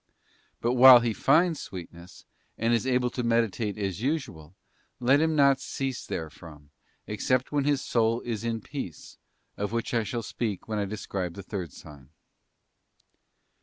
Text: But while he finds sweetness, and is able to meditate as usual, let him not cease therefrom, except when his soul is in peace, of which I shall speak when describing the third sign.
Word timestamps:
But 0.61 0.73
while 0.73 1.01
he 1.01 1.13
finds 1.13 1.59
sweetness, 1.61 2.25
and 2.57 2.73
is 2.73 2.87
able 2.87 3.11
to 3.11 3.21
meditate 3.21 3.77
as 3.77 4.01
usual, 4.01 4.55
let 4.99 5.21
him 5.21 5.35
not 5.35 5.59
cease 5.59 6.07
therefrom, 6.07 6.71
except 7.05 7.51
when 7.51 7.65
his 7.65 7.83
soul 7.83 8.19
is 8.21 8.43
in 8.43 8.61
peace, 8.61 9.19
of 9.57 9.71
which 9.71 9.93
I 9.93 10.01
shall 10.01 10.23
speak 10.23 10.67
when 10.67 10.89
describing 10.89 11.33
the 11.33 11.43
third 11.43 11.71
sign. 11.71 12.09